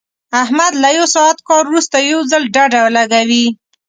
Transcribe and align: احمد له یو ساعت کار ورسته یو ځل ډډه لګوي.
احمد 0.43 0.73
له 0.83 0.89
یو 0.97 1.05
ساعت 1.15 1.37
کار 1.49 1.63
ورسته 1.69 1.97
یو 2.11 2.19
ځل 2.31 2.43
ډډه 2.55 2.81
لګوي. 2.97 3.45